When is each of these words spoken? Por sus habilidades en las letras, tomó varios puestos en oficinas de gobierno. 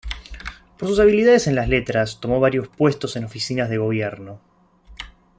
Por 0.79 0.89
sus 0.89 0.99
habilidades 0.99 1.45
en 1.45 1.53
las 1.53 1.69
letras, 1.69 2.19
tomó 2.19 2.39
varios 2.39 2.67
puestos 2.69 3.15
en 3.17 3.25
oficinas 3.25 3.69
de 3.69 3.77
gobierno. 3.77 4.41